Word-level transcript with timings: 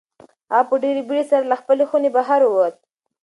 هغه 0.53 0.63
په 0.69 0.75
ډېرې 0.83 1.01
بېړۍ 1.07 1.23
سره 1.31 1.43
له 1.51 1.55
خپلې 1.61 1.83
خونې 1.89 2.09
بهر 2.17 2.41
ووت. 2.45 2.75